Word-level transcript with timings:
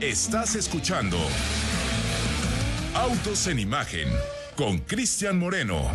Estás 0.00 0.54
escuchando 0.54 1.18
Autos 2.94 3.48
en 3.48 3.58
Imagen 3.58 4.06
con 4.54 4.78
Cristian 4.78 5.36
Moreno. 5.40 5.90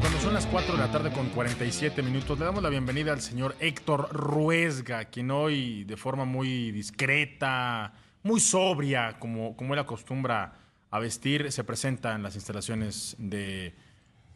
Cuando 0.00 0.18
son 0.22 0.32
las 0.32 0.46
4 0.46 0.76
de 0.76 0.78
la 0.78 0.90
tarde 0.90 1.12
con 1.12 1.28
47 1.28 2.00
minutos, 2.02 2.38
le 2.38 2.46
damos 2.46 2.62
la 2.62 2.70
bienvenida 2.70 3.12
al 3.12 3.20
señor 3.20 3.54
Héctor 3.60 4.08
Ruesga, 4.12 5.04
quien 5.04 5.30
hoy 5.30 5.84
de 5.84 5.98
forma 5.98 6.24
muy 6.24 6.72
discreta, 6.72 7.92
muy 8.22 8.40
sobria, 8.40 9.18
como, 9.18 9.54
como 9.58 9.74
él 9.74 9.80
acostumbra 9.80 10.54
a 10.90 10.98
vestir, 11.00 11.52
se 11.52 11.64
presenta 11.64 12.14
en 12.14 12.22
las 12.22 12.34
instalaciones 12.34 13.14
de 13.18 13.74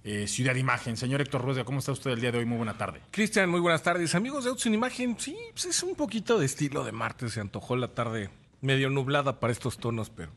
eh, 0.07 0.29
Ciudad 0.29 0.55
Imagen. 0.55 0.97
Señor 0.97 1.21
Héctor 1.21 1.43
Ruesga, 1.43 1.65
¿cómo 1.65 1.81
está 1.81 1.91
usted 1.91 2.13
el 2.13 2.21
día 2.21 2.31
de 2.31 2.39
hoy? 2.39 2.45
Muy 2.47 2.57
buena 2.57 2.79
tarde. 2.79 3.03
Cristian, 3.11 3.51
muy 3.51 3.59
buenas 3.61 3.83
tardes. 3.83 4.15
Amigos 4.15 4.45
de 4.45 4.51
Autos 4.51 4.65
en 4.67 4.75
Imagen, 4.75 5.19
sí, 5.19 5.37
pues 5.51 5.65
es 5.65 5.83
un 5.83 5.97
poquito 5.97 6.39
de 6.39 6.47
estilo 6.47 6.85
de 6.85 6.93
martes. 6.93 7.33
Se 7.33 7.41
antojó 7.41 7.75
la 7.77 7.89
tarde 7.89 8.31
medio 8.61 8.89
nublada 8.89 9.41
para 9.41 9.53
estos 9.53 9.79
tonos, 9.79 10.09
pero 10.11 10.31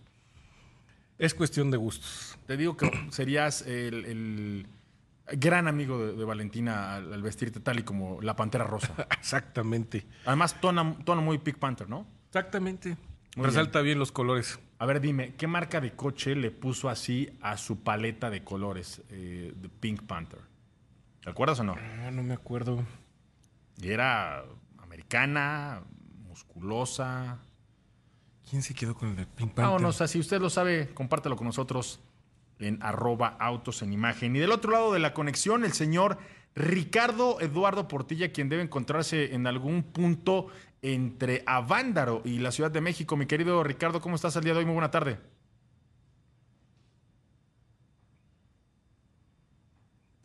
es 1.20 1.36
cuestión 1.36 1.70
de 1.70 1.78
gustos. 1.78 2.38
Te 2.48 2.58
digo 2.58 2.76
que 2.76 2.90
serías 3.12 3.62
el, 3.62 4.06
el 4.06 4.68
gran 5.38 5.68
amigo 5.68 6.04
de, 6.04 6.14
de 6.14 6.26
Valentina 6.26 6.96
al, 6.96 7.14
al 7.14 7.22
vestirte 7.22 7.60
tal 7.60 7.78
y 7.78 7.84
como 7.84 8.22
la 8.24 8.36
Pantera 8.36 8.64
Rosa. 8.64 9.08
Exactamente. 9.20 10.08
Además, 10.26 10.60
tono, 10.60 10.98
tono 11.06 11.22
muy 11.22 11.38
Pink 11.38 11.58
Panther, 11.60 11.88
¿no? 11.88 12.08
Exactamente. 12.28 12.98
Muy 13.36 13.46
Resalta 13.46 13.82
bien. 13.82 14.00
los 14.00 14.12
colores. 14.12 14.60
A 14.82 14.86
ver, 14.86 15.02
dime, 15.02 15.36
¿qué 15.36 15.46
marca 15.46 15.82
de 15.82 15.92
coche 15.92 16.36
le 16.36 16.52
puso 16.52 16.88
así 16.88 17.30
a 17.42 17.58
su 17.58 17.84
paleta 17.84 18.30
de 18.30 18.46
colores 18.46 19.02
eh, 19.10 19.54
de 19.54 19.68
Pink 19.68 20.04
Panther? 20.04 20.40
¿Te 21.22 21.30
acuerdas 21.30 21.60
o 21.60 21.66
no? 21.66 21.76
Ah, 21.78 22.10
no 22.12 22.24
me 22.24 22.34
acuerdo. 22.34 22.86
Y 23.78 23.90
era 23.90 24.46
americana, 24.78 25.84
musculosa. 26.26 27.40
¿Quién 28.50 28.62
se 28.62 28.74
quedó 28.74 28.96
con 28.96 29.10
el 29.10 29.16
de 29.18 29.26
Pink 29.26 29.50
Panther? 29.50 29.66
Vámonos, 29.66 29.98
si 29.98 30.18
usted 30.18 30.40
lo 30.40 30.50
sabe, 30.50 30.94
compártelo 30.94 31.36
con 31.36 31.48
nosotros 31.48 32.00
en 32.60 32.82
arroba 32.82 33.36
autos 33.38 33.82
en 33.82 33.92
imagen. 33.92 34.34
Y 34.38 34.40
del 34.40 34.52
otro 34.52 34.72
lado 34.72 34.94
de 34.94 35.00
la 35.00 35.14
conexión, 35.14 35.66
el 35.66 35.74
señor 35.74 36.18
Ricardo 36.60 37.40
Eduardo 37.40 37.88
Portilla, 37.88 38.34
quien 38.34 38.50
debe 38.50 38.62
encontrarse 38.62 39.34
en 39.34 39.48
algún 39.48 39.82
punto 39.82 40.48
entre 40.82 41.42
Avándaro 41.46 42.22
y 42.26 42.40
la 42.40 42.52
Ciudad 42.52 42.70
de 42.70 42.82
México. 42.82 43.16
Mi 43.16 43.28
querido 43.28 43.64
Ricardo, 43.64 44.02
¿cómo 44.02 44.18
estás 44.18 44.36
el 44.36 44.44
día 44.44 44.52
de 44.52 44.60
hoy? 44.60 44.66
Muy 44.66 44.74
buena 44.74 44.92
tarde. 44.92 45.18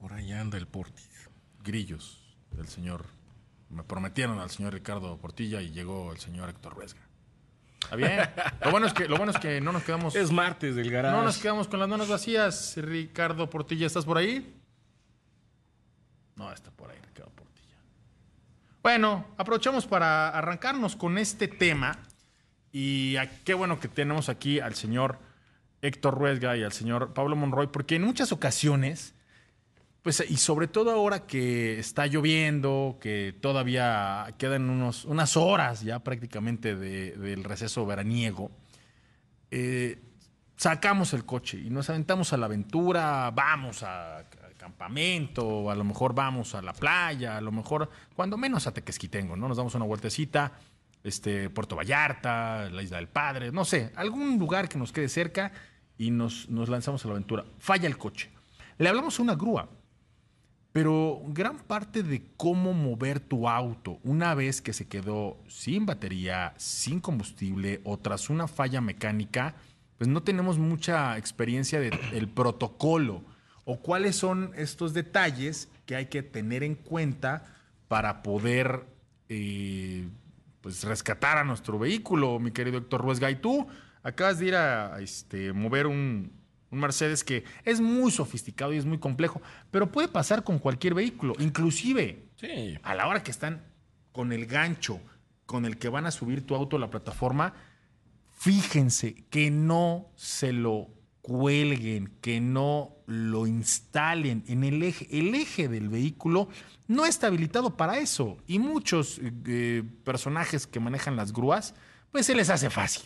Por 0.00 0.12
allá 0.12 0.40
anda 0.40 0.58
el 0.58 0.66
Portis. 0.66 1.30
Grillos 1.62 2.36
del 2.50 2.66
señor. 2.66 3.06
Me 3.70 3.84
prometieron 3.84 4.40
al 4.40 4.50
señor 4.50 4.74
Ricardo 4.74 5.16
Portilla 5.18 5.62
y 5.62 5.70
llegó 5.70 6.10
el 6.10 6.18
señor 6.18 6.48
Héctor 6.48 6.74
Ruesga. 6.74 7.08
Está 7.80 7.94
bien. 7.94 8.18
Lo 8.64 8.72
bueno 8.72 8.88
es 8.88 8.92
que, 8.92 9.06
lo 9.06 9.16
bueno 9.16 9.30
es 9.30 9.38
que 9.38 9.60
no 9.60 9.70
nos 9.70 9.84
quedamos. 9.84 10.16
Es 10.16 10.32
martes 10.32 10.74
del 10.74 10.90
garage. 10.90 11.16
No 11.16 11.22
nos 11.22 11.38
quedamos 11.38 11.68
con 11.68 11.78
las 11.78 11.88
manos 11.88 12.08
vacías. 12.08 12.77
Ricardo 12.77 13.48
Portilla, 13.48 13.86
¿estás 13.86 14.05
por 14.05 14.18
ahí? 14.18 14.63
No, 16.36 16.52
está 16.52 16.70
por 16.70 16.90
ahí, 16.90 16.98
Ricardo 17.06 17.30
Portilla. 17.32 17.77
Bueno, 18.82 19.27
aprovechamos 19.36 19.86
para 19.86 20.28
arrancarnos 20.30 20.96
con 20.96 21.18
este 21.18 21.48
tema. 21.48 21.98
Y 22.72 23.14
qué 23.44 23.54
bueno 23.54 23.78
que 23.78 23.86
tenemos 23.88 24.28
aquí 24.28 24.58
al 24.58 24.74
señor 24.74 25.18
Héctor 25.80 26.18
Ruesga 26.18 26.56
y 26.56 26.64
al 26.64 26.72
señor 26.72 27.12
Pablo 27.14 27.36
Monroy, 27.36 27.68
porque 27.68 27.94
en 27.96 28.02
muchas 28.02 28.32
ocasiones, 28.32 29.14
pues, 30.02 30.24
y 30.28 30.36
sobre 30.38 30.66
todo 30.66 30.90
ahora 30.90 31.24
que 31.27 31.78
está 31.78 32.06
lloviendo, 32.08 32.98
que 33.00 33.32
todavía 33.40 34.34
quedan 34.38 34.68
unos, 34.70 35.05
unas 35.05 35.36
horas 35.36 35.82
ya 35.82 36.00
prácticamente 36.00 36.74
de- 36.74 37.12
del 37.12 37.44
receso 37.44 37.86
veraniego, 37.86 38.50
eh, 39.52 40.02
sacamos 40.56 41.12
el 41.12 41.24
coche 41.24 41.58
y 41.58 41.70
nos 41.70 41.88
aventamos 41.90 42.32
a 42.32 42.38
la 42.38 42.46
aventura, 42.46 43.30
vamos 43.30 43.84
a- 43.84 44.24
campamento, 44.64 45.70
a 45.70 45.75
lo 45.75 45.85
mejor 45.85 46.14
vamos 46.14 46.55
a 46.55 46.63
la 46.63 46.73
playa, 46.73 47.36
a 47.36 47.41
lo 47.42 47.52
mejor, 47.52 47.91
cuando 48.17 48.39
menos 48.39 48.67
a 48.67 48.73
Tequesquitengo, 48.73 49.36
¿no? 49.36 49.47
Nos 49.47 49.58
damos 49.58 49.75
una 49.75 49.85
vueltecita, 49.85 50.52
este, 51.02 51.51
Puerto 51.51 51.77
Vallarta, 51.77 52.70
la 52.70 52.83
Isla 52.83 52.97
del 52.97 53.08
Padre, 53.08 53.52
no 53.52 53.67
sé, 53.67 53.92
algún 53.95 54.39
lugar 54.39 54.70
que 54.70 54.79
nos 54.79 54.91
quede 54.91 55.11
cerca 55.11 55.52
y 55.98 56.11
nos, 56.11 56.48
nos 56.48 56.70
lanzamos 56.70 57.05
a 57.05 57.08
la 57.08 57.13
aventura. 57.13 57.45
Falla 57.58 57.86
el 57.86 57.98
coche. 57.98 58.30
Le 58.79 58.89
hablamos 58.89 59.19
a 59.19 59.23
una 59.23 59.35
grúa, 59.35 59.69
pero 60.73 61.20
gran 61.27 61.58
parte 61.58 62.02
de 62.02 62.25
cómo 62.39 62.73
mover 62.73 63.20
tu 63.20 63.46
auto 63.46 63.98
una 64.02 64.35
vez 64.35 64.63
que 64.63 64.73
se 64.73 64.89
quedó 64.89 65.36
sin 65.46 65.85
batería, 65.85 66.55
sin 66.57 67.01
combustible 67.01 67.83
o 67.85 67.98
tras 67.98 68.31
una 68.31 68.48
falla 68.48 68.81
mecánica, 68.81 69.57
pues 69.98 70.08
no 70.08 70.23
tenemos 70.23 70.57
mucha 70.57 71.19
experiencia 71.19 71.81
del 71.81 72.29
protocolo 72.31 73.33
o 73.64 73.80
cuáles 73.80 74.17
son 74.17 74.52
estos 74.57 74.95
detalles 74.95 75.69
que 75.86 75.97
hay 75.97 76.07
que 76.07 76.23
tener 76.23 76.63
en 76.63 76.75
cuenta 76.75 77.45
para 77.89 78.23
poder 78.23 78.86
eh, 79.29 80.08
pues 80.61 80.85
rescatar 80.85 81.39
a 81.39 81.45
nuestro 81.45 81.79
vehículo, 81.79 82.39
mi 82.39 82.51
querido 82.51 82.79
Héctor 82.79 83.02
Ruesga. 83.02 83.30
Y 83.30 83.36
tú 83.36 83.67
acabas 84.02 84.39
de 84.39 84.47
ir 84.47 84.55
a, 84.55 84.95
a, 84.95 85.01
este, 85.01 85.52
mover 85.52 85.86
un, 85.86 86.33
un 86.70 86.79
Mercedes 86.80 87.23
que 87.25 87.45
es 87.64 87.80
muy 87.80 88.11
sofisticado 88.11 88.73
y 88.73 88.79
es 88.79 88.85
muy 88.85 88.98
complejo, 88.98 89.41
pero 89.70 89.91
puede 89.92 90.08
pasar 90.08 90.45
con 90.45 90.58
cualquier 90.58 90.95
vehículo, 90.95 91.35
inclusive 91.39 92.25
Sí. 92.36 92.79
a 92.83 92.95
la 92.95 93.07
hora 93.07 93.23
que 93.23 93.31
están 93.31 93.63
con 94.13 94.33
el 94.33 94.46
gancho 94.46 95.01
con 95.46 95.64
el 95.67 95.79
que 95.79 95.89
van 95.89 96.07
a 96.07 96.11
subir 96.11 96.45
tu 96.46 96.55
auto 96.55 96.77
a 96.77 96.81
la 96.81 96.91
plataforma, 96.91 97.55
fíjense 98.33 99.14
que 99.31 99.51
no 99.51 100.08
se 100.17 100.52
lo 100.52 100.89
cuelguen, 101.24 102.12
que 102.20 102.39
no 102.39 102.98
lo 103.07 103.46
instalen 103.46 104.45
en 104.46 104.62
el 104.62 104.83
eje. 104.83 105.08
El 105.11 105.35
eje 105.35 105.68
del 105.68 105.89
vehículo 105.89 106.51
no 106.86 107.07
está 107.07 107.29
habilitado 107.29 107.79
para 107.79 107.96
eso 107.96 108.36
y 108.46 108.58
muchos 108.58 109.18
eh, 109.46 109.83
personajes 110.05 110.67
que 110.67 110.80
manejan 110.80 111.17
las 111.17 111.33
grúas, 111.33 111.74
pues 112.13 112.27
se 112.27 112.34
les 112.34 112.51
hace 112.51 112.68
fácil. 112.68 113.05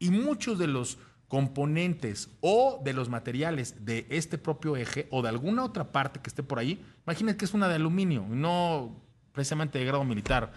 Y 0.00 0.10
muchos 0.10 0.58
de 0.58 0.66
los 0.66 0.98
componentes 1.28 2.28
o 2.40 2.80
de 2.82 2.92
los 2.92 3.08
materiales 3.08 3.84
de 3.84 4.08
este 4.10 4.36
propio 4.36 4.76
eje 4.76 5.06
o 5.12 5.22
de 5.22 5.28
alguna 5.28 5.62
otra 5.62 5.92
parte 5.92 6.18
que 6.18 6.30
esté 6.30 6.42
por 6.42 6.58
ahí, 6.58 6.84
imaginen 7.06 7.36
que 7.36 7.44
es 7.44 7.54
una 7.54 7.68
de 7.68 7.76
aluminio, 7.76 8.26
no 8.28 9.00
precisamente 9.30 9.78
de 9.78 9.84
grado 9.84 10.02
militar. 10.02 10.52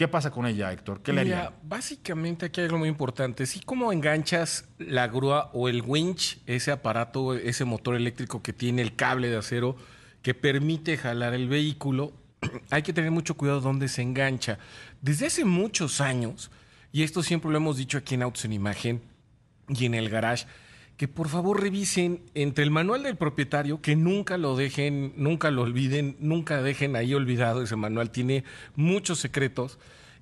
¿Qué 0.00 0.08
pasa 0.08 0.30
con 0.30 0.46
ella, 0.46 0.72
Héctor? 0.72 1.02
¿Qué 1.02 1.12
le 1.12 1.20
haría? 1.20 1.52
básicamente 1.62 2.46
aquí 2.46 2.62
hay 2.62 2.68
algo 2.68 2.78
muy 2.78 2.88
importante. 2.88 3.44
Sí, 3.44 3.60
como 3.60 3.92
enganchas 3.92 4.66
la 4.78 5.06
grúa 5.08 5.50
o 5.52 5.68
el 5.68 5.82
winch, 5.82 6.40
ese 6.46 6.70
aparato, 6.70 7.34
ese 7.34 7.66
motor 7.66 7.96
eléctrico 7.96 8.40
que 8.40 8.54
tiene 8.54 8.80
el 8.80 8.96
cable 8.96 9.28
de 9.28 9.36
acero 9.36 9.76
que 10.22 10.32
permite 10.32 10.96
jalar 10.96 11.34
el 11.34 11.50
vehículo, 11.50 12.14
hay 12.70 12.80
que 12.80 12.94
tener 12.94 13.10
mucho 13.10 13.36
cuidado 13.36 13.60
dónde 13.60 13.88
se 13.88 14.00
engancha. 14.00 14.58
Desde 15.02 15.26
hace 15.26 15.44
muchos 15.44 16.00
años, 16.00 16.50
y 16.92 17.02
esto 17.02 17.22
siempre 17.22 17.50
lo 17.50 17.58
hemos 17.58 17.76
dicho 17.76 17.98
aquí 17.98 18.14
en 18.14 18.22
Autos 18.22 18.46
en 18.46 18.54
Imagen 18.54 19.02
y 19.68 19.84
en 19.84 19.92
el 19.92 20.08
garage, 20.08 20.46
que 21.00 21.08
por 21.08 21.30
favor 21.30 21.62
revisen 21.62 22.20
entre 22.34 22.62
el 22.62 22.70
manual 22.70 23.04
del 23.04 23.16
propietario, 23.16 23.80
que 23.80 23.96
nunca 23.96 24.36
lo 24.36 24.54
dejen, 24.54 25.14
nunca 25.16 25.50
lo 25.50 25.62
olviden, 25.62 26.14
nunca 26.20 26.60
dejen 26.60 26.94
ahí 26.94 27.14
olvidado 27.14 27.62
ese 27.62 27.74
manual, 27.74 28.10
tiene 28.10 28.44
muchos 28.76 29.18
secretos, 29.18 29.78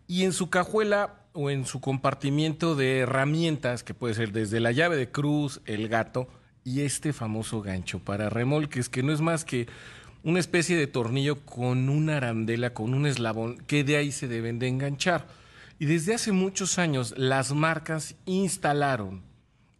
y 0.06 0.22
en 0.22 0.32
su 0.32 0.50
cajuela 0.50 1.24
o 1.32 1.50
en 1.50 1.66
su 1.66 1.80
compartimiento 1.80 2.76
de 2.76 2.98
herramientas, 2.98 3.82
que 3.82 3.92
puede 3.92 4.14
ser 4.14 4.30
desde 4.30 4.60
la 4.60 4.70
llave 4.70 4.96
de 4.96 5.10
cruz, 5.10 5.60
el 5.64 5.88
gato 5.88 6.28
y 6.62 6.82
este 6.82 7.12
famoso 7.12 7.60
gancho 7.60 7.98
para 7.98 8.30
remolques, 8.30 8.88
que 8.88 9.02
no 9.02 9.12
es 9.12 9.20
más 9.20 9.44
que 9.44 9.66
una 10.22 10.38
especie 10.38 10.76
de 10.76 10.86
tornillo 10.86 11.44
con 11.44 11.88
una 11.88 12.18
arandela, 12.18 12.72
con 12.72 12.94
un 12.94 13.06
eslabón, 13.06 13.58
que 13.66 13.82
de 13.82 13.96
ahí 13.96 14.12
se 14.12 14.28
deben 14.28 14.60
de 14.60 14.68
enganchar. 14.68 15.26
Y 15.80 15.86
desde 15.86 16.14
hace 16.14 16.30
muchos 16.30 16.78
años 16.78 17.14
las 17.16 17.52
marcas 17.52 18.14
instalaron 18.26 19.26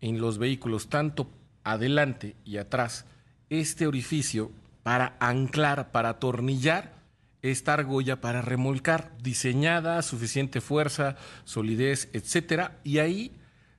en 0.00 0.20
los 0.20 0.38
vehículos, 0.38 0.88
tanto 0.88 1.28
adelante 1.64 2.36
y 2.44 2.56
atrás, 2.58 3.04
este 3.50 3.86
orificio 3.86 4.50
para 4.82 5.16
anclar, 5.20 5.90
para 5.90 6.10
atornillar 6.10 6.96
esta 7.40 7.74
argolla 7.74 8.20
para 8.20 8.42
remolcar, 8.42 9.12
diseñada, 9.22 10.02
suficiente 10.02 10.60
fuerza, 10.60 11.16
solidez, 11.44 12.08
etcétera, 12.12 12.78
y 12.82 12.98
ahí 12.98 13.32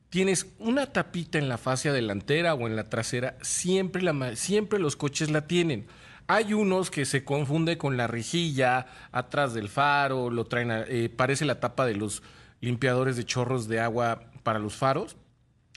tienes 0.10 0.48
una 0.60 0.88
tapita 0.88 1.38
en 1.38 1.50
la 1.50 1.58
fascia 1.58 1.92
delantera 1.92 2.54
o 2.54 2.68
en 2.68 2.76
la 2.78 2.86
trasera, 2.86 3.38
siempre, 3.42 4.02
la, 4.02 4.36
siempre 4.38 4.80
los 4.80 4.96
coches 4.96 5.30
la 5.30 5.46
tienen. 5.46 5.88
Hay 6.28 6.54
unos 6.54 6.90
que 6.90 7.06
se 7.06 7.24
confunde 7.26 7.78
con 7.78 7.98
la 7.98 8.08
rejilla 8.08 8.88
atrás 9.12 9.54
del 9.54 9.68
faro, 9.68 10.30
lo 10.30 10.46
traen, 10.46 10.72
a- 10.72 10.84
eh, 10.88 11.10
parece 11.10 11.44
la 11.44 11.60
tapa 11.60 11.86
de 11.86 11.96
los 11.96 12.24
limpiadores 12.62 13.18
de 13.18 13.26
chorros 13.26 13.68
de 13.68 13.80
agua 13.82 14.22
para 14.44 14.60
los 14.60 14.76
faros. 14.76 15.18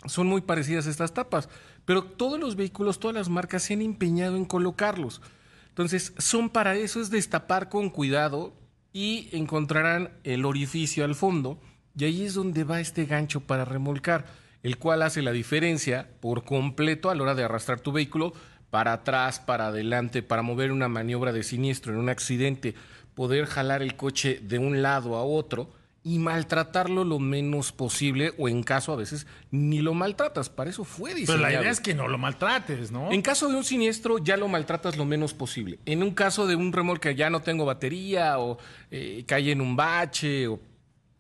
Son 0.07 0.27
muy 0.27 0.41
parecidas 0.41 0.87
estas 0.87 1.15
tapas, 1.15 1.49
pero 1.85 2.05
todos 2.05 2.39
los 2.39 2.57
vehículos, 2.57 2.99
todas 2.99 3.15
las 3.15 3.29
marcas 3.29 3.63
se 3.63 3.75
han 3.75 3.83
empeñado 3.83 4.37
en 4.37 4.45
colocarlos. 4.45 5.23
Entonces, 5.69 6.13
son 6.19 6.51
para 6.51 6.75
eso, 6.75 7.01
es 7.01 7.11
destapar 7.11 7.69
con 7.69 7.91
cuidado 7.91 8.53
y 8.93 9.29
encontrarán 9.33 10.11
el 10.25 10.45
orificio 10.45 11.05
al 11.05 11.15
fondo 11.15 11.59
y 11.97 12.05
ahí 12.05 12.25
es 12.25 12.35
donde 12.35 12.65
va 12.65 12.81
este 12.81 13.05
gancho 13.07 13.41
para 13.41 13.65
remolcar, 13.65 14.27
el 14.63 14.79
cual 14.79 15.03
hace 15.03 15.23
la 15.23 15.33
diferencia 15.33 16.09
por 16.21 16.45
completo 16.45 17.11
a 17.11 17.15
la 17.15 17.23
hora 17.23 17.35
de 17.35 17.45
arrastrar 17.45 17.81
tu 17.81 17.93
vehículo 17.93 18.33
para 18.71 18.93
atrás, 18.93 19.41
para 19.41 19.69
adelante, 19.69 20.23
para 20.23 20.43
mover 20.43 20.73
una 20.73 20.89
maniobra 20.89 21.33
de 21.33 21.43
siniestro 21.43 21.93
en 21.93 21.99
un 21.99 22.09
accidente, 22.09 22.75
poder 23.15 23.47
jalar 23.47 23.83
el 23.83 23.97
coche 23.97 24.41
de 24.43 24.59
un 24.59 24.81
lado 24.81 25.17
a 25.17 25.25
otro 25.25 25.71
y 26.05 26.19
maltratarlo 26.19 27.05
lo 27.05 27.19
menos 27.19 27.71
posible 27.71 28.33
o 28.37 28.49
en 28.49 28.63
caso 28.63 28.93
a 28.93 28.97
veces 28.97 29.27
ni 29.51 29.81
lo 29.81 29.95
maltratas, 29.95 30.51
para 30.51 30.71
eso 30.71 30.85
fue 30.85 31.15
diseñado. 31.15 31.45
Pero 31.45 31.51
la 31.51 31.61
idea 31.61 31.71
es 31.71 31.81
que 31.81 31.95
no 31.95 32.09
lo 32.09 32.19
maltrates, 32.19 32.91
¿no? 32.91 33.13
En 33.13 33.23
caso 33.23 33.49
de 33.49 33.55
un 33.55 33.63
siniestro 33.63 34.19
ya 34.19 34.37
lo 34.37 34.49
maltratas 34.49 34.97
lo 34.97 35.05
menos 35.05 35.33
posible. 35.33 35.79
En 35.87 36.03
un 36.03 36.13
caso 36.13 36.47
de 36.47 36.57
un 36.57 36.73
remolque 36.73 37.15
ya 37.15 37.31
no 37.31 37.41
tengo 37.41 37.65
batería 37.65 38.39
o 38.39 38.59
eh, 38.91 39.25
cae 39.27 39.53
en 39.53 39.61
un 39.61 39.77
bache 39.77 40.49
o 40.49 40.61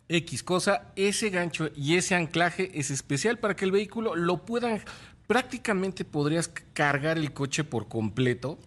X 0.08 0.42
cosa, 0.42 0.92
ese 0.96 1.30
gancho 1.30 1.70
y 1.76 1.96
ese 1.96 2.14
anclaje 2.14 2.70
es 2.74 2.90
especial 2.90 3.38
para 3.38 3.54
que 3.54 3.64
el 3.64 3.72
vehículo 3.72 4.16
lo 4.16 4.44
puedan 4.44 4.80
prácticamente 5.26 6.04
podrías 6.04 6.48
cargar 6.48 7.18
el 7.18 7.32
coche 7.32 7.64
por 7.64 7.88
completo 7.88 8.58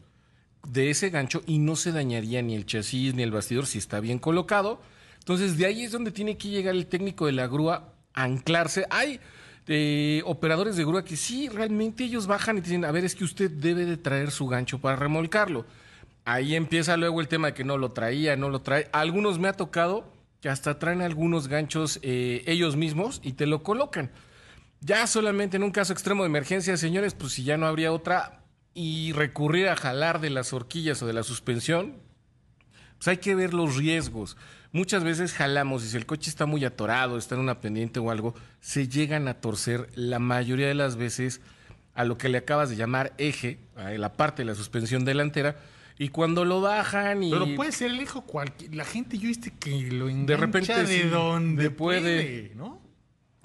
de 0.68 0.90
ese 0.90 1.10
gancho 1.10 1.44
y 1.46 1.60
no 1.60 1.76
se 1.76 1.92
dañaría 1.92 2.42
ni 2.42 2.56
el 2.56 2.66
chasis 2.66 3.14
ni 3.14 3.22
el 3.22 3.32
bastidor 3.32 3.68
si 3.68 3.78
está 3.78 4.00
bien 4.00 4.18
colocado 4.18 4.80
entonces, 5.26 5.58
de 5.58 5.66
ahí 5.66 5.84
es 5.84 5.92
donde 5.92 6.12
tiene 6.12 6.38
que 6.38 6.50
llegar 6.50 6.76
el 6.76 6.86
técnico 6.86 7.26
de 7.26 7.32
la 7.32 7.48
grúa 7.48 7.96
a 8.14 8.24
anclarse. 8.26 8.86
Hay 8.92 9.20
eh, 9.66 10.22
operadores 10.24 10.76
de 10.76 10.86
grúa 10.86 11.04
que 11.04 11.18
sí, 11.18 11.50
realmente 11.50 12.04
ellos 12.04 12.28
bajan 12.28 12.60
y 12.60 12.62
dicen, 12.62 12.86
a 12.86 12.92
ver, 12.92 13.06
es 13.06 13.16
que 13.16 13.24
usted 13.24 13.50
debe 13.50 13.86
de 13.86 13.98
traer 13.98 14.30
su 14.30 14.46
gancho 14.46 14.78
para 14.78 14.98
remolcarlo. 14.98 15.66
Ahí 16.26 16.54
empieza 16.54 16.96
luego 16.96 17.22
el 17.22 17.28
tema 17.28 17.48
de 17.48 17.54
que 17.56 17.64
no 17.64 17.80
lo 17.80 17.92
traía, 17.92 18.36
no 18.36 18.50
lo 18.50 18.62
trae. 18.62 18.88
algunos 18.92 19.40
me 19.40 19.48
ha 19.48 19.54
tocado 19.54 20.14
que 20.42 20.50
hasta 20.50 20.78
traen 20.78 21.02
algunos 21.02 21.48
ganchos 21.48 22.00
eh, 22.04 22.44
ellos 22.46 22.76
mismos 22.76 23.20
y 23.24 23.32
te 23.32 23.48
lo 23.48 23.64
colocan. 23.64 24.12
Ya 24.80 25.08
solamente 25.08 25.58
en 25.58 25.64
un 25.64 25.72
caso 25.72 25.92
extremo 25.92 26.22
de 26.22 26.30
emergencia, 26.30 26.78
señores, 26.78 27.16
pues 27.16 27.34
si 27.34 27.44
ya 27.44 27.58
no 27.58 27.66
habría 27.66 27.92
otra 27.92 28.44
y 28.76 29.12
recurrir 29.14 29.70
a 29.70 29.76
jalar 29.76 30.22
de 30.22 30.30
las 30.30 30.54
horquillas 30.54 31.02
o 31.02 31.08
de 31.08 31.14
la 31.14 31.24
suspensión, 31.24 31.96
pues 33.00 33.08
hay 33.08 33.18
que 33.18 33.34
ver 33.34 33.56
los 33.56 33.76
riesgos 33.76 34.38
muchas 34.76 35.06
veces 35.06 35.34
jalamos 35.34 35.86
y 35.86 35.88
si 35.88 35.96
el 35.96 36.06
coche 36.06 36.30
está 36.30 36.46
muy 36.46 36.66
atorado, 36.66 37.18
está 37.18 37.36
en 37.36 37.42
una 37.42 37.62
pendiente 37.62 38.02
o 38.02 38.12
algo, 38.12 38.36
se 38.60 38.90
llegan 38.90 39.30
a 39.30 39.36
torcer 39.36 39.90
la 39.96 40.20
mayoría 40.20 40.68
de 40.68 40.74
las 40.74 40.98
veces 40.98 41.40
a 41.94 42.04
lo 42.04 42.18
que 42.18 42.28
le 42.28 42.40
acabas 42.40 42.70
de 42.70 42.76
llamar 42.76 43.14
eje, 43.18 43.58
a 43.78 43.92
la 43.92 44.14
parte 44.14 44.42
de 44.42 44.48
la 44.48 44.54
suspensión 44.54 45.06
delantera, 45.06 45.56
y 45.98 46.10
cuando 46.10 46.44
lo 46.44 46.60
bajan 46.60 47.24
y... 47.24 47.32
Pero 47.32 47.56
puede 47.56 47.72
ser 47.72 47.92
el 47.92 48.02
eje 48.02 48.20
cualquier... 48.26 48.76
La 48.76 48.84
gente 48.84 49.18
yo 49.18 49.30
viste 49.30 49.54
que 49.58 49.92
lo 49.92 50.10
engancha 50.10 50.34
de 50.34 50.38
repente 50.38 50.84
de 50.84 51.10
donde 51.10 51.72
puede, 51.72 52.52
¿no? 52.56 52.82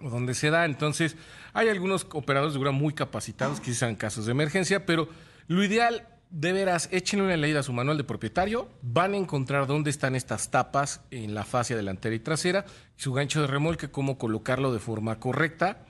O 0.03 0.11
donde 0.11 0.35
se 0.35 0.51
da. 0.51 0.65
Entonces, 0.65 1.17
hay 1.53 1.69
algunos 1.69 2.09
operadores 2.11 2.55
de 2.55 2.71
muy 2.73 2.93
capacitados 2.93 3.61
que 3.61 3.73
sean 3.73 3.95
casos 3.95 4.27
de 4.27 4.33
emergencia, 4.33 4.85
pero 4.85 5.09
lo 5.47 5.63
ideal 5.63 6.09
de 6.31 6.53
veras, 6.53 6.89
échenle 6.93 7.25
una 7.25 7.37
leída 7.37 7.61
a 7.61 7.65
su 7.65 7.73
manual 7.73 7.97
de 7.97 8.05
propietario, 8.05 8.69
van 8.83 9.15
a 9.15 9.17
encontrar 9.17 9.67
dónde 9.67 9.91
están 9.91 10.15
estas 10.15 10.51
tapas 10.51 11.03
en 11.11 11.35
la 11.35 11.45
fascia 11.45 11.77
delantera 11.77 12.15
y 12.15 12.21
trasera, 12.21 12.65
su 12.97 13.13
gancho 13.13 13.41
de 13.41 13.49
remolque, 13.49 13.91
cómo 13.91 14.17
colocarlo 14.17 14.73
de 14.73 14.79
forma 14.79 15.19
correcta. 15.19 15.85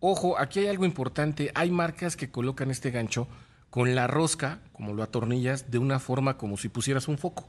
Ojo, 0.00 0.38
aquí 0.38 0.60
hay 0.60 0.68
algo 0.68 0.86
importante, 0.86 1.52
hay 1.54 1.70
marcas 1.70 2.16
que 2.16 2.30
colocan 2.30 2.70
este 2.70 2.90
gancho 2.90 3.28
con 3.68 3.94
la 3.94 4.06
rosca, 4.06 4.60
como 4.72 4.94
lo 4.94 5.02
atornillas, 5.02 5.70
de 5.70 5.78
una 5.78 5.98
forma 5.98 6.38
como 6.38 6.56
si 6.56 6.68
pusieras 6.68 7.08
un 7.08 7.18
foco. 7.18 7.48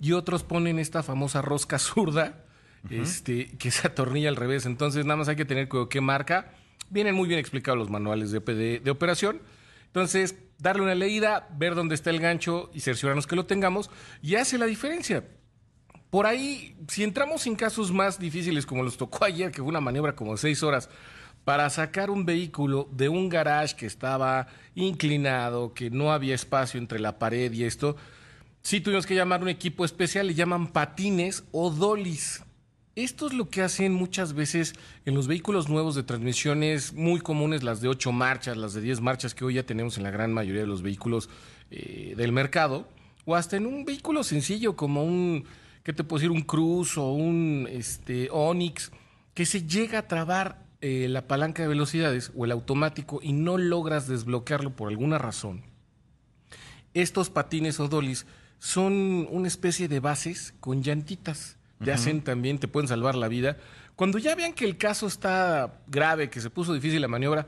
Y 0.00 0.12
otros 0.12 0.42
ponen 0.42 0.78
esta 0.78 1.02
famosa 1.02 1.42
rosca 1.42 1.78
zurda, 1.78 2.44
este, 2.90 3.56
que 3.56 3.70
se 3.70 3.86
atornilla 3.86 4.28
al 4.28 4.36
revés. 4.36 4.66
Entonces, 4.66 5.04
nada 5.04 5.16
más 5.16 5.28
hay 5.28 5.36
que 5.36 5.46
tener 5.46 5.68
cuidado 5.68 5.88
qué 5.88 6.00
marca. 6.00 6.52
Vienen 6.90 7.14
muy 7.14 7.28
bien 7.28 7.40
explicados 7.40 7.78
los 7.78 7.88
manuales 7.88 8.30
de, 8.30 8.80
de 8.80 8.90
operación. 8.90 9.40
Entonces, 9.86 10.36
darle 10.58 10.82
una 10.82 10.94
leída, 10.94 11.48
ver 11.56 11.74
dónde 11.74 11.94
está 11.94 12.10
el 12.10 12.20
gancho 12.20 12.70
y 12.72 12.80
cerciorarnos 12.80 13.26
que 13.26 13.36
lo 13.36 13.46
tengamos, 13.46 13.90
y 14.22 14.36
hace 14.36 14.58
la 14.58 14.66
diferencia. 14.66 15.24
Por 16.14 16.26
ahí, 16.26 16.76
si 16.86 17.02
entramos 17.02 17.44
en 17.48 17.56
casos 17.56 17.90
más 17.90 18.20
difíciles 18.20 18.66
como 18.66 18.84
los 18.84 18.96
tocó 18.96 19.24
ayer, 19.24 19.50
que 19.50 19.58
fue 19.58 19.68
una 19.68 19.80
maniobra 19.80 20.14
como 20.14 20.36
seis 20.36 20.62
horas, 20.62 20.88
para 21.44 21.68
sacar 21.70 22.08
un 22.08 22.24
vehículo 22.24 22.88
de 22.92 23.08
un 23.08 23.28
garage 23.28 23.74
que 23.74 23.86
estaba 23.86 24.46
inclinado, 24.76 25.74
que 25.74 25.90
no 25.90 26.12
había 26.12 26.36
espacio 26.36 26.78
entre 26.78 27.00
la 27.00 27.18
pared 27.18 27.52
y 27.52 27.64
esto, 27.64 27.96
sí 28.62 28.80
tuvimos 28.80 29.06
que 29.06 29.16
llamar 29.16 29.42
un 29.42 29.48
equipo 29.48 29.84
especial, 29.84 30.28
le 30.28 30.34
llaman 30.34 30.68
patines 30.68 31.42
o 31.50 31.68
dolis. 31.68 32.43
Esto 32.96 33.26
es 33.26 33.32
lo 33.32 33.48
que 33.48 33.62
hacen 33.62 33.92
muchas 33.92 34.34
veces 34.34 34.74
en 35.04 35.16
los 35.16 35.26
vehículos 35.26 35.68
nuevos 35.68 35.96
de 35.96 36.04
transmisiones 36.04 36.92
muy 36.92 37.18
comunes, 37.18 37.64
las 37.64 37.80
de 37.80 37.88
8 37.88 38.12
marchas, 38.12 38.56
las 38.56 38.72
de 38.72 38.82
10 38.82 39.00
marchas 39.00 39.34
que 39.34 39.44
hoy 39.44 39.54
ya 39.54 39.64
tenemos 39.64 39.96
en 39.96 40.04
la 40.04 40.12
gran 40.12 40.32
mayoría 40.32 40.60
de 40.60 40.68
los 40.68 40.82
vehículos 40.82 41.28
eh, 41.72 42.14
del 42.16 42.30
mercado, 42.30 42.86
o 43.24 43.34
hasta 43.34 43.56
en 43.56 43.66
un 43.66 43.84
vehículo 43.84 44.22
sencillo 44.22 44.76
como 44.76 45.02
un, 45.02 45.44
¿qué 45.82 45.92
te 45.92 46.04
puedo 46.04 46.20
decir? 46.20 46.30
Un 46.30 46.42
Cruz 46.42 46.96
o 46.96 47.10
un 47.10 47.66
este, 47.68 48.28
Onix, 48.30 48.92
que 49.34 49.44
se 49.44 49.66
llega 49.66 49.98
a 49.98 50.06
trabar 50.06 50.64
eh, 50.80 51.08
la 51.08 51.26
palanca 51.26 51.62
de 51.62 51.68
velocidades 51.68 52.30
o 52.36 52.44
el 52.44 52.52
automático 52.52 53.18
y 53.20 53.32
no 53.32 53.58
logras 53.58 54.06
desbloquearlo 54.06 54.76
por 54.76 54.88
alguna 54.88 55.18
razón. 55.18 55.64
Estos 56.92 57.28
patines 57.28 57.80
o 57.80 57.88
dolis 57.88 58.24
son 58.60 59.26
una 59.32 59.48
especie 59.48 59.88
de 59.88 59.98
bases 59.98 60.54
con 60.60 60.80
llantitas 60.80 61.56
te 61.82 61.92
hacen 61.92 62.22
también, 62.22 62.58
te 62.58 62.68
pueden 62.68 62.88
salvar 62.88 63.14
la 63.14 63.28
vida. 63.28 63.56
Cuando 63.96 64.18
ya 64.18 64.34
vean 64.34 64.52
que 64.52 64.64
el 64.64 64.76
caso 64.76 65.06
está 65.06 65.80
grave, 65.86 66.30
que 66.30 66.40
se 66.40 66.50
puso 66.50 66.74
difícil 66.74 67.00
la 67.00 67.08
maniobra, 67.08 67.46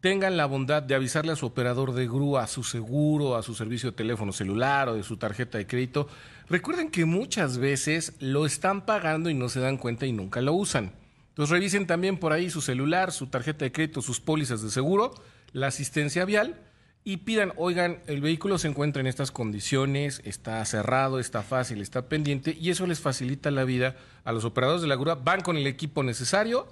tengan 0.00 0.36
la 0.36 0.46
bondad 0.46 0.82
de 0.82 0.94
avisarle 0.94 1.32
a 1.32 1.36
su 1.36 1.46
operador 1.46 1.92
de 1.92 2.06
grúa, 2.06 2.42
a 2.42 2.46
su 2.46 2.64
seguro, 2.64 3.36
a 3.36 3.42
su 3.42 3.54
servicio 3.54 3.90
de 3.90 3.96
teléfono 3.96 4.32
celular 4.32 4.88
o 4.88 4.94
de 4.94 5.02
su 5.02 5.16
tarjeta 5.16 5.58
de 5.58 5.66
crédito. 5.66 6.08
Recuerden 6.48 6.90
que 6.90 7.04
muchas 7.04 7.58
veces 7.58 8.14
lo 8.18 8.44
están 8.44 8.84
pagando 8.84 9.30
y 9.30 9.34
no 9.34 9.48
se 9.48 9.60
dan 9.60 9.76
cuenta 9.76 10.06
y 10.06 10.12
nunca 10.12 10.40
lo 10.40 10.54
usan. 10.54 10.92
Entonces 11.28 11.50
revisen 11.50 11.86
también 11.86 12.18
por 12.18 12.32
ahí 12.32 12.50
su 12.50 12.60
celular, 12.60 13.12
su 13.12 13.28
tarjeta 13.28 13.64
de 13.64 13.72
crédito, 13.72 14.02
sus 14.02 14.20
pólizas 14.20 14.60
de 14.60 14.70
seguro, 14.70 15.14
la 15.52 15.68
asistencia 15.68 16.24
vial 16.24 16.56
y 17.04 17.18
pidan, 17.18 17.52
oigan, 17.56 17.98
el 18.06 18.20
vehículo 18.20 18.58
se 18.58 18.68
encuentra 18.68 19.00
en 19.00 19.08
estas 19.08 19.32
condiciones, 19.32 20.20
está 20.24 20.64
cerrado, 20.64 21.18
está 21.18 21.42
fácil, 21.42 21.80
está 21.80 22.08
pendiente 22.08 22.56
y 22.58 22.70
eso 22.70 22.86
les 22.86 23.00
facilita 23.00 23.50
la 23.50 23.64
vida 23.64 23.96
a 24.24 24.32
los 24.32 24.44
operadores 24.44 24.82
de 24.82 24.88
la 24.88 24.94
grúa. 24.94 25.16
Van 25.16 25.40
con 25.40 25.56
el 25.56 25.66
equipo 25.66 26.04
necesario, 26.04 26.66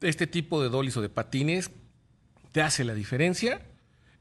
este 0.00 0.26
tipo 0.26 0.62
de 0.62 0.70
dolis 0.70 0.96
o 0.96 1.02
de 1.02 1.10
patines 1.10 1.70
te 2.52 2.62
hace 2.62 2.82
la 2.84 2.94
diferencia 2.94 3.60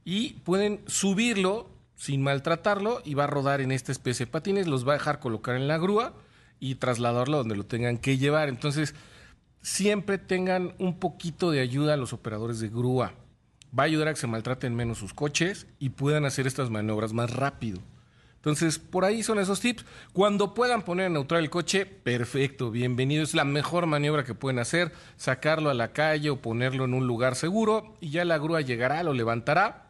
y 0.04 0.34
pueden 0.44 0.82
subirlo 0.88 1.70
sin 1.96 2.24
maltratarlo 2.24 3.02
y 3.06 3.14
va 3.14 3.24
a 3.24 3.28
rodar 3.28 3.62
en 3.62 3.72
esta 3.72 3.94
especie 3.94 4.26
de 4.26 4.32
patines, 4.32 4.68
los 4.68 4.86
va 4.86 4.94
a 4.94 4.98
dejar 4.98 5.20
colocar 5.20 5.56
en 5.56 5.70
la 5.70 5.78
grúa 5.78 6.14
y 6.60 6.76
trasladarlo 6.76 7.38
donde 7.38 7.56
lo 7.56 7.66
tengan 7.66 8.00
que 8.00 8.18
llevar. 8.18 8.50
Entonces, 8.50 8.96
siempre 9.62 10.18
tengan 10.18 10.74
un 10.78 11.00
poquito 11.00 11.52
de 11.52 11.62
ayuda 11.62 11.94
a 11.94 11.98
los 11.98 12.12
operadores 12.12 12.60
de 12.60 12.68
grúa 12.68 13.14
va 13.78 13.84
a 13.84 13.86
ayudar 13.86 14.08
a 14.08 14.14
que 14.14 14.20
se 14.20 14.28
maltraten 14.28 14.76
menos 14.76 14.98
sus 14.98 15.14
coches 15.14 15.68
y 15.80 15.90
puedan 15.90 16.26
hacer 16.26 16.48
estas 16.48 16.70
maniobras 16.70 17.14
más 17.14 17.32
rápido. 17.32 17.80
Entonces, 18.36 18.80
por 18.80 19.04
ahí 19.04 19.24
son 19.24 19.40
esos 19.40 19.60
tips. 19.60 19.84
Cuando 20.14 20.54
puedan 20.54 20.84
poner 20.84 21.08
en 21.08 21.14
neutral 21.14 21.44
el 21.44 21.50
coche, 21.50 21.86
perfecto, 21.86 22.72
bienvenido. 22.72 23.24
Es 23.24 23.34
la 23.34 23.44
mejor 23.44 23.88
maniobra 23.88 24.24
que 24.24 24.36
pueden 24.36 24.60
hacer, 24.60 24.94
sacarlo 25.18 25.70
a 25.70 25.74
la 25.74 25.92
calle 25.92 26.30
o 26.30 26.42
ponerlo 26.42 26.86
en 26.86 26.94
un 26.94 27.08
lugar 27.08 27.36
seguro 27.36 27.96
y 28.00 28.12
ya 28.12 28.24
la 28.24 28.38
grúa 28.38 28.62
llegará, 28.62 29.04
lo 29.04 29.14
levantará. 29.14 29.88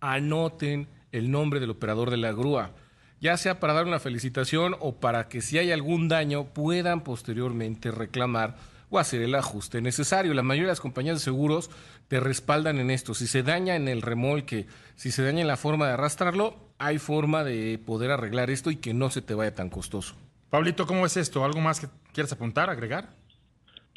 Anoten 0.00 0.88
el 1.10 1.30
nombre 1.30 1.58
del 1.58 1.70
operador 1.70 2.10
de 2.10 2.16
la 2.16 2.32
grúa, 2.32 2.72
ya 3.20 3.36
sea 3.36 3.58
para 3.58 3.72
dar 3.72 3.86
una 3.86 3.98
felicitación 3.98 4.76
o 4.78 4.96
para 4.96 5.28
que 5.28 5.40
si 5.40 5.58
hay 5.58 5.72
algún 5.72 6.08
daño 6.08 6.44
puedan 6.44 7.02
posteriormente 7.02 7.90
reclamar 7.90 8.56
o 8.94 8.98
hacer 8.98 9.22
el 9.22 9.34
ajuste 9.34 9.80
necesario. 9.80 10.34
La 10.34 10.42
mayoría 10.42 10.68
de 10.68 10.72
las 10.72 10.80
compañías 10.80 11.16
de 11.16 11.24
seguros 11.24 11.70
te 12.08 12.20
respaldan 12.20 12.78
en 12.78 12.90
esto. 12.90 13.14
Si 13.14 13.26
se 13.26 13.42
daña 13.42 13.76
en 13.76 13.88
el 13.88 14.02
remolque, 14.02 14.66
si 14.94 15.10
se 15.10 15.24
daña 15.24 15.40
en 15.40 15.48
la 15.48 15.56
forma 15.56 15.86
de 15.86 15.94
arrastrarlo, 15.94 16.56
hay 16.78 16.98
forma 16.98 17.44
de 17.44 17.78
poder 17.84 18.10
arreglar 18.10 18.50
esto 18.50 18.70
y 18.70 18.76
que 18.76 18.94
no 18.94 19.10
se 19.10 19.22
te 19.22 19.34
vaya 19.34 19.54
tan 19.54 19.70
costoso. 19.70 20.14
Pablito, 20.50 20.86
¿cómo 20.86 21.06
es 21.06 21.16
esto? 21.16 21.44
¿Algo 21.44 21.60
más 21.60 21.80
que 21.80 21.86
quieras 22.12 22.32
apuntar, 22.32 22.70
agregar? 22.70 23.08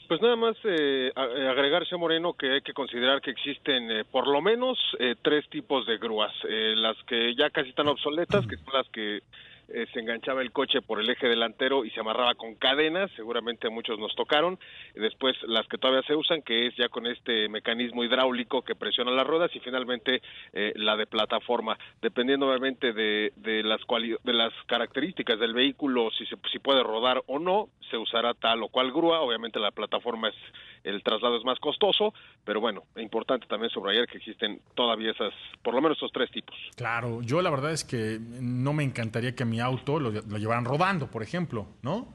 Pues 0.07 0.21
nada 0.21 0.37
más 0.37 0.55
eh, 0.63 1.11
eh 1.15 1.47
agregarse, 1.47 1.97
Moreno, 1.97 2.33
que 2.33 2.53
hay 2.53 2.61
que 2.61 2.73
considerar 2.73 3.21
que 3.21 3.31
existen 3.31 3.91
eh, 3.91 4.05
por 4.05 4.25
lo 4.25 4.41
menos 4.41 4.77
eh, 4.99 5.15
tres 5.21 5.47
tipos 5.49 5.85
de 5.85 5.97
grúas. 5.97 6.33
las 6.43 6.97
que 7.03 7.35
ya 7.35 7.49
casi 7.49 7.69
están 7.69 7.89
obsoletas, 7.89 8.47
que 8.47 8.55
son 8.57 8.73
las 8.73 8.87
que 8.89 9.19
eh, 9.69 9.85
se 9.93 9.99
enganchaba 9.99 10.41
el 10.41 10.51
coche 10.51 10.81
por 10.81 10.99
el 10.99 11.09
eje 11.09 11.27
delantero 11.27 11.85
y 11.85 11.91
se 11.91 11.99
amarraba 11.99 12.35
con 12.35 12.55
cadenas, 12.55 13.11
seguramente 13.15 13.69
muchos 13.69 13.99
nos 13.99 14.15
tocaron, 14.15 14.57
después 14.95 15.35
las 15.43 15.67
que 15.67 15.77
todavía 15.77 16.03
se 16.03 16.15
usan, 16.15 16.41
que 16.41 16.67
es 16.67 16.75
ya 16.75 16.89
con 16.89 17.05
este 17.05 17.49
mecanismo 17.49 18.03
hidráulico 18.03 18.61
que 18.61 18.75
presiona 18.75 19.11
las 19.11 19.27
ruedas, 19.27 19.55
y 19.55 19.59
finalmente 19.59 20.21
eh, 20.53 20.73
la 20.75 20.95
de 20.95 21.07
plataforma, 21.07 21.77
dependiendo 22.01 22.47
obviamente 22.47 22.93
de, 22.93 23.33
de 23.35 23.63
las 23.63 23.81
de 24.23 24.33
las 24.33 24.53
características 24.67 25.39
del 25.39 25.53
vehículo, 25.53 26.11
si, 26.11 26.25
se, 26.25 26.35
si 26.51 26.59
puede 26.59 26.83
rodar 26.83 27.23
o 27.27 27.39
no, 27.39 27.69
se 27.89 27.97
usará 27.97 28.33
tal 28.33 28.63
o 28.63 28.69
cual 28.69 28.91
grúa, 28.91 29.21
obviamente 29.21 29.59
la 29.59 29.71
plataforma 29.71 30.29
es 30.29 30.35
el 30.83 31.03
traslado 31.03 31.37
es 31.37 31.43
más 31.43 31.59
costoso, 31.59 32.13
pero 32.45 32.61
bueno, 32.61 32.83
importante 32.95 33.45
también 33.47 33.69
subrayar 33.69 34.07
que 34.07 34.17
existen 34.17 34.61
todavía 34.73 35.11
esas, 35.11 35.33
por 35.61 35.73
lo 35.73 35.81
menos 35.81 35.97
esos 35.97 36.11
tres 36.11 36.31
tipos. 36.31 36.55
Claro, 36.75 37.21
yo 37.21 37.41
la 37.41 37.49
verdad 37.49 37.71
es 37.71 37.83
que 37.83 38.19
no 38.21 38.73
me 38.73 38.83
encantaría 38.83 39.35
que 39.35 39.45
mi 39.45 39.56
auto 39.59 39.99
lo, 39.99 40.11
llevaran 40.37 40.65
rodando, 40.65 41.09
por 41.09 41.23
ejemplo, 41.23 41.67
¿no? 41.81 42.13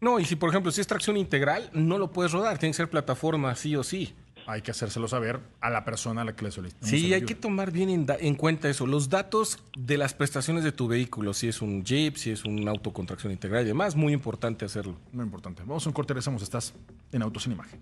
No, 0.00 0.20
y 0.20 0.24
si 0.24 0.36
por 0.36 0.50
ejemplo 0.50 0.70
si 0.70 0.80
es 0.80 0.86
tracción 0.86 1.16
integral, 1.16 1.70
no 1.72 1.98
lo 1.98 2.12
puedes 2.12 2.32
rodar, 2.32 2.58
tiene 2.58 2.72
que 2.72 2.76
ser 2.76 2.90
plataforma 2.90 3.54
sí 3.54 3.76
o 3.76 3.82
sí 3.82 4.14
hay 4.46 4.62
que 4.62 4.70
hacérselo 4.70 5.08
saber 5.08 5.40
a 5.60 5.70
la 5.70 5.84
persona 5.84 6.22
a 6.22 6.24
la 6.24 6.34
que 6.34 6.44
le 6.44 6.50
solicitamos. 6.50 6.88
Sí, 6.88 7.12
hay 7.12 7.22
que 7.22 7.34
tomar 7.34 7.72
bien 7.72 8.06
en, 8.08 8.34
cuenta 8.36 8.68
eso. 8.68 8.86
Los 8.86 9.08
datos 9.08 9.58
de 9.76 9.98
las 9.98 10.14
prestaciones 10.14 10.62
de 10.64 10.72
tu 10.72 10.86
vehículo, 10.86 11.34
si 11.34 11.48
es 11.48 11.60
un 11.60 11.84
Jeep, 11.84 12.16
si 12.16 12.30
es 12.30 12.44
un 12.44 12.66
auto 12.68 12.92
con 12.92 13.06
tracción 13.06 13.32
integral 13.32 13.64
y 13.64 13.66
demás, 13.66 13.96
muy 13.96 14.12
importante 14.12 14.64
hacerlo. 14.64 14.96
Muy 15.12 15.24
importante. 15.24 15.62
Vamos 15.66 15.84
a 15.86 15.90
un 15.90 15.94
corte, 15.94 16.14
regresamos. 16.14 16.42
Estás 16.42 16.74
en 17.12 17.22
Autos 17.22 17.42
sin 17.42 17.52
Imagen. 17.52 17.80